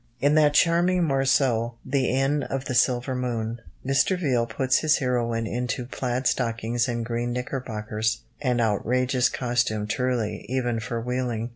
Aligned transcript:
In 0.19 0.33
that 0.33 0.55
charming 0.55 1.03
morceau, 1.03 1.75
The 1.85 2.09
Inn 2.09 2.41
of 2.41 2.65
the 2.65 2.73
Silver 2.73 3.13
Moon, 3.13 3.61
Mr. 3.85 4.19
Viele 4.19 4.47
puts 4.49 4.79
his 4.79 4.97
heroine 4.97 5.45
into 5.45 5.85
plaid 5.85 6.25
stockings 6.25 6.87
and 6.87 7.05
green 7.05 7.31
knickerbockers 7.33 8.21
an 8.41 8.59
outrageous 8.59 9.29
costume 9.29 9.85
truly, 9.85 10.43
even 10.49 10.79
for 10.79 10.99
wheeling. 10.99 11.49